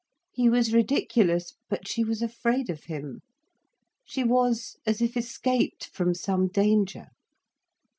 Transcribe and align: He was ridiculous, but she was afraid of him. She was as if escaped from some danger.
He 0.31 0.49
was 0.49 0.73
ridiculous, 0.73 1.53
but 1.69 1.87
she 1.87 2.03
was 2.03 2.23
afraid 2.23 2.71
of 2.71 2.85
him. 2.85 3.19
She 4.03 4.23
was 4.23 4.77
as 4.83 4.99
if 4.99 5.15
escaped 5.15 5.85
from 5.93 6.15
some 6.15 6.47
danger. 6.47 7.09